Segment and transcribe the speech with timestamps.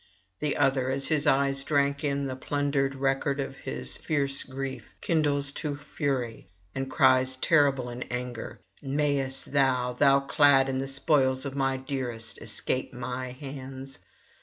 [0.39, 5.51] The other, as his eyes drank in the plundered record of his fierce grief, kindles
[5.61, 11.55] to fury, and cries terrible in anger: 'Mayest thou, thou clad in the spoils of
[11.55, 13.99] my dearest, escape mine hands?